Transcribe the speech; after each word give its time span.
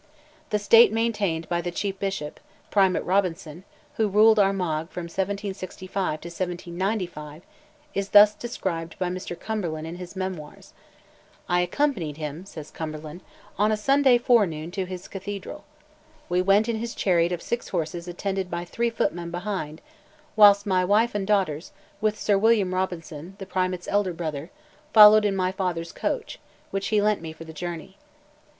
The 0.49 0.57
state 0.57 0.91
maintained 0.91 1.47
by 1.47 1.61
the 1.61 1.69
chief 1.69 1.99
bishop—Primate 1.99 3.03
Robinson, 3.05 3.65
who 3.97 4.07
ruled 4.07 4.39
Armagh 4.39 4.89
from 4.89 5.03
1765 5.03 6.21
to 6.21 6.27
1795—is 6.29 8.09
thus 8.09 8.33
described 8.33 8.97
by 8.97 9.09
Mr. 9.09 9.39
Cumberland 9.39 9.85
in 9.85 9.97
his 9.97 10.15
Memoirs. 10.15 10.73
"I 11.47 11.61
accompanied 11.61 12.17
him," 12.17 12.47
says 12.47 12.71
Cumberland, 12.71 13.21
"on 13.59 13.77
Sunday 13.77 14.17
forenoon 14.17 14.71
to 14.71 14.85
his 14.87 15.07
cathedral. 15.07 15.65
We 16.29 16.41
went 16.41 16.67
in 16.67 16.77
his 16.77 16.95
chariot 16.95 17.31
of 17.31 17.43
six 17.43 17.67
horses 17.69 18.07
attended 18.07 18.49
by 18.49 18.65
three 18.65 18.89
footmen 18.89 19.29
behind, 19.29 19.81
whilst 20.35 20.65
my 20.65 20.83
wife 20.83 21.13
and 21.13 21.27
daughters, 21.27 21.73
with 22.01 22.17
Sir 22.19 22.39
William 22.39 22.73
Robinson, 22.73 23.35
the 23.37 23.45
primate's 23.45 23.87
elder 23.87 24.13
brother, 24.13 24.49
followed 24.93 25.25
in 25.25 25.35
my 25.35 25.51
father's 25.51 25.91
coach, 25.91 26.39
which 26.71 26.87
he 26.87 27.03
lent 27.03 27.21
me 27.21 27.31
for 27.31 27.43
the 27.43 27.53
journey. 27.53 27.97